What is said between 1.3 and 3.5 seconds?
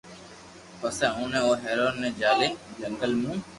او ھيرن ني جالين جنگل مون